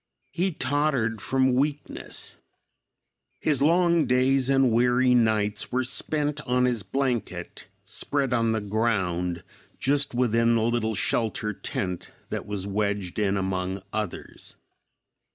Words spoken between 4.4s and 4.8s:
and